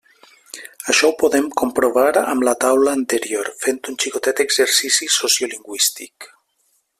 [0.93, 6.31] Això ho podem comprovar amb la taula anterior, fent un xicotet exercici sociolingüístic.